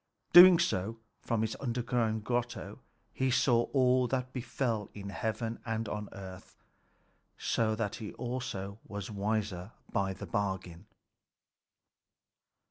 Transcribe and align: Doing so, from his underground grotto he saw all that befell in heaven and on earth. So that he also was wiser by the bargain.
Doing 0.33 0.57
so, 0.57 0.97
from 1.21 1.41
his 1.43 1.55
underground 1.59 2.23
grotto 2.23 2.79
he 3.13 3.29
saw 3.29 3.65
all 3.65 4.07
that 4.07 4.33
befell 4.33 4.89
in 4.95 5.09
heaven 5.09 5.59
and 5.63 5.87
on 5.87 6.09
earth. 6.11 6.57
So 7.37 7.75
that 7.75 7.97
he 7.97 8.11
also 8.13 8.79
was 8.83 9.11
wiser 9.11 9.73
by 9.91 10.13
the 10.13 10.25
bargain. 10.25 10.87